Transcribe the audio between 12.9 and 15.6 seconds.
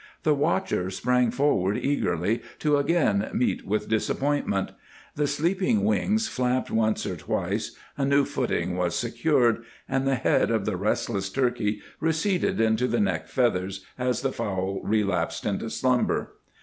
neck feathers as the fowl relapsed